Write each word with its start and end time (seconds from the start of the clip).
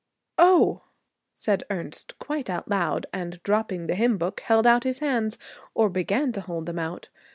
'Oh!' 0.39 0.81
said 1.31 1.63
Ernest, 1.69 2.17
quite 2.17 2.49
out 2.49 2.67
loud; 2.67 3.05
and, 3.13 3.39
dropping 3.43 3.85
the 3.85 3.93
hymn 3.93 4.17
book, 4.17 4.39
held 4.39 4.65
out 4.65 4.83
his 4.83 4.97
hands, 4.97 5.37
or 5.75 5.91
began 5.91 6.31
to 6.31 6.41
hold 6.41 6.65
them 6.65 6.79
out. 6.79 7.09